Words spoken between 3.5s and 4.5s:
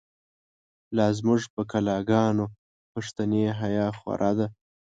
حیا خو ره ده